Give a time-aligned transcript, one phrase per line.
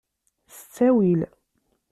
[0.55, 1.21] S ttawil.